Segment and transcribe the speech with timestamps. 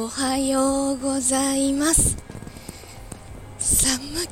[0.00, 2.16] おはようございます。
[3.58, 4.28] 寒い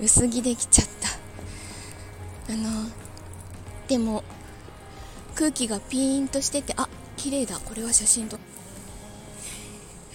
[0.00, 0.88] 薄着できちゃっ
[2.48, 2.54] た。
[2.54, 2.90] あの
[3.88, 4.24] でも
[5.34, 7.58] 空気がピーンとしててあ綺麗だ。
[7.58, 8.38] これは写真と。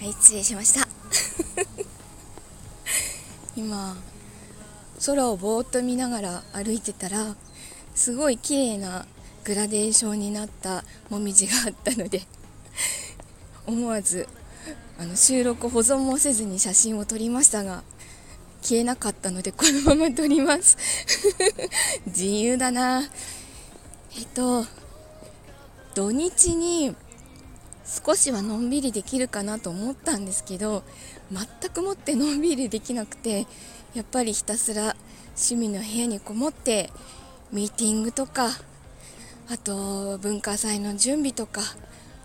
[0.00, 0.88] はい失礼しました。
[3.54, 3.96] 今
[5.06, 7.36] 空をぼーっと見ながら歩いてたら
[7.94, 9.06] すごい綺麗な
[9.44, 12.26] グラデーションになったもみじがあったので
[13.72, 14.28] 思わず
[14.98, 17.82] あの収録保存もせずに写真を撮りましたが
[18.62, 20.76] 消えなかったのでこのまま撮ります。
[22.06, 23.02] 自由だな。
[24.16, 24.64] えっと
[25.94, 26.94] 土日に
[27.84, 30.84] 少しはのんびりできるかなと思ったんですけど
[31.30, 33.46] 全くもってのんびりできなくて
[33.94, 34.96] やっぱりひたすら
[35.34, 36.90] 趣味の部屋にこもって
[37.50, 38.48] ミーティングとか
[39.48, 41.62] あと文化祭の準備とか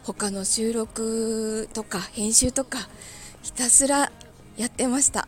[0.07, 2.87] 他の収録とか編集とか
[3.43, 4.09] ひたすら
[4.55, 5.27] やってました。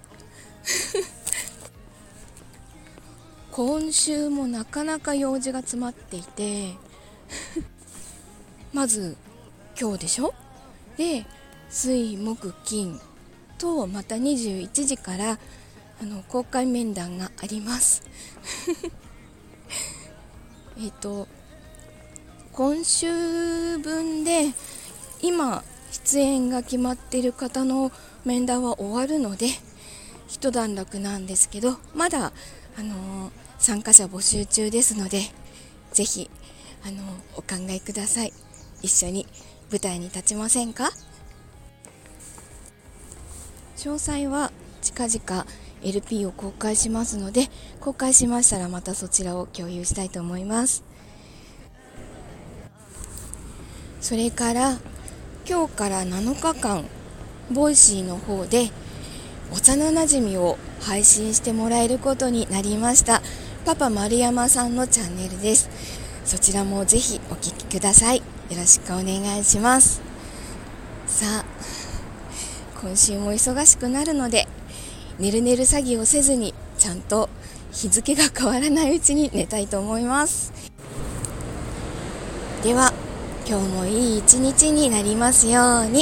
[3.52, 6.76] 今週もなかなか用事が詰まっていて
[8.72, 9.18] まず
[9.78, 10.34] 今日でしょ？
[10.96, 11.26] で
[11.70, 13.02] 水木金
[13.58, 15.40] とまた21時から
[16.02, 18.02] あの公開面談があります。
[20.80, 21.28] えっと
[22.60, 24.52] 今週分で
[25.22, 27.90] 今出演が決まってる方の
[28.26, 29.48] 面談は終わるので
[30.28, 32.34] 一段落なんですけどまだ
[32.78, 35.22] あの参加者募集中ですので
[35.94, 36.30] ぜひ
[36.86, 37.02] あの
[37.38, 38.34] お考えください。
[38.82, 39.26] 一緒に
[39.72, 40.92] 舞台に立ちませんか？
[43.78, 45.46] 詳細は近々
[45.82, 47.48] LP を公開しますので
[47.80, 50.89] 公開しましたらまたそちらを共有したいと思います。
[54.02, 54.78] それから
[55.48, 56.86] 今日から7日間
[57.52, 58.70] Voicy の方で
[59.52, 63.22] 幼なじみを配信してもらえることになりました
[63.66, 65.70] パパ丸山さんのチャンネルです。
[66.24, 68.18] そちらもぜひお聴きください。
[68.18, 70.02] よろしくお願いします。
[71.08, 71.46] さあ
[72.82, 74.48] 今週も忙しくなるので
[75.20, 77.30] 寝る寝る詐欺をせずにちゃんと
[77.72, 80.54] 日付が変わらないうちに寝たいと思います。
[82.64, 82.94] では
[83.50, 86.02] 今日もいい一日になりますように。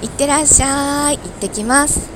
[0.00, 1.18] いってらっしゃい。
[1.18, 2.13] 行ってきます。